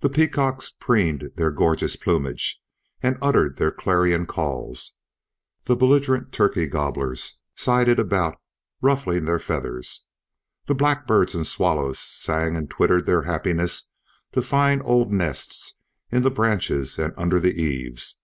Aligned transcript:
The 0.00 0.08
peacocks 0.08 0.70
preened 0.70 1.30
their 1.36 1.50
gorgeous 1.50 1.96
plumage 1.96 2.62
and 3.02 3.18
uttered 3.20 3.58
their 3.58 3.70
clarion 3.70 4.24
calls. 4.24 4.94
The 5.64 5.76
belligerent 5.76 6.32
turkey 6.32 6.66
gobblers 6.66 7.40
sidled 7.54 7.98
about 7.98 8.40
ruffling 8.80 9.26
their 9.26 9.38
feathers. 9.38 10.06
The 10.64 10.74
blackbirds 10.74 11.34
and 11.34 11.46
swallows 11.46 11.98
sang 11.98 12.56
and 12.56 12.70
twittered 12.70 13.04
their 13.04 13.24
happiness 13.24 13.90
to 14.32 14.40
find 14.40 14.80
old 14.82 15.12
nests 15.12 15.74
in 16.10 16.22
the 16.22 16.30
branches 16.30 16.98
and 16.98 17.12
under 17.18 17.38
the 17.38 17.52
eaves. 17.62 18.16